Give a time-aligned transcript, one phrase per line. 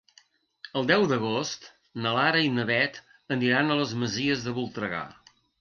[0.79, 1.67] El deu d'agost
[2.05, 2.99] na Lara i na Beth
[3.39, 5.05] aniran a les Masies de Voltregà.